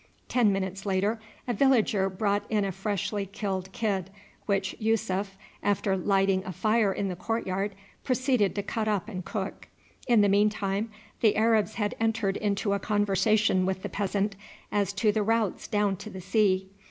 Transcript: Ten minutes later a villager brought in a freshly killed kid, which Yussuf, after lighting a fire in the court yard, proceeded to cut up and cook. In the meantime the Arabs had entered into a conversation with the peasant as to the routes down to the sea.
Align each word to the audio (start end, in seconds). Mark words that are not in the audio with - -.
Ten 0.27 0.51
minutes 0.51 0.83
later 0.83 1.19
a 1.47 1.53
villager 1.53 2.09
brought 2.09 2.43
in 2.49 2.65
a 2.65 2.71
freshly 2.71 3.27
killed 3.27 3.71
kid, 3.71 4.09
which 4.47 4.75
Yussuf, 4.79 5.37
after 5.61 5.95
lighting 5.95 6.43
a 6.43 6.51
fire 6.51 6.91
in 6.91 7.07
the 7.07 7.15
court 7.15 7.45
yard, 7.45 7.75
proceeded 8.03 8.55
to 8.55 8.63
cut 8.63 8.87
up 8.87 9.07
and 9.07 9.23
cook. 9.23 9.67
In 10.07 10.21
the 10.21 10.27
meantime 10.27 10.89
the 11.19 11.35
Arabs 11.35 11.75
had 11.75 11.93
entered 11.99 12.37
into 12.37 12.73
a 12.73 12.79
conversation 12.79 13.63
with 13.63 13.83
the 13.83 13.89
peasant 13.89 14.35
as 14.71 14.91
to 14.93 15.11
the 15.11 15.21
routes 15.21 15.67
down 15.67 15.95
to 15.97 16.09
the 16.09 16.19
sea. 16.21 16.71